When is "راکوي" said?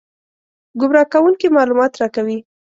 2.01-2.37